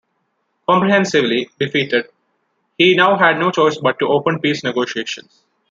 Comprehensively 0.67 1.51
defeated, 1.59 2.07
he 2.75 2.95
now 2.95 3.15
had 3.19 3.37
no 3.37 3.51
choice 3.51 3.77
but 3.77 3.99
to 3.99 4.07
open 4.07 4.39
peace 4.39 4.63
negotiations. 4.63 5.43